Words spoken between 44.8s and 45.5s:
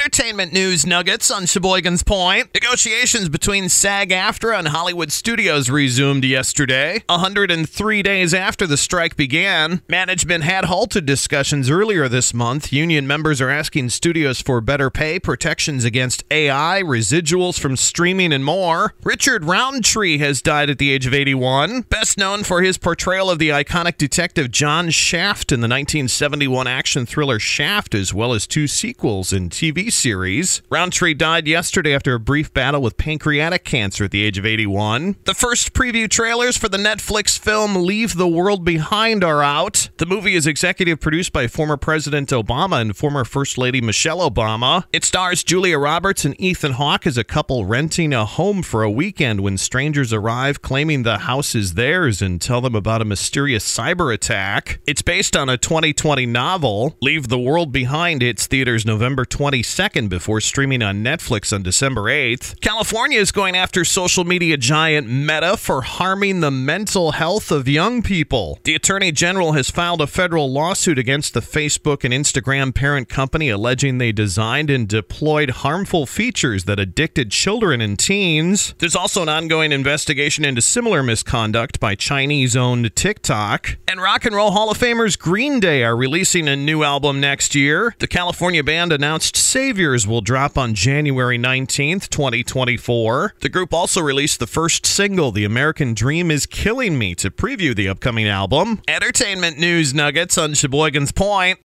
It stars